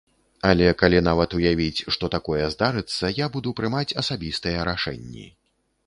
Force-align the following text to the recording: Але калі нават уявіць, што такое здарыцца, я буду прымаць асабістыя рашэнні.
Але 0.51 0.69
калі 0.81 1.01
нават 1.07 1.35
уявіць, 1.41 1.85
што 1.97 2.11
такое 2.17 2.43
здарыцца, 2.55 3.13
я 3.23 3.31
буду 3.37 3.49
прымаць 3.61 3.89
асабістыя 4.05 4.69
рашэнні. 4.73 5.33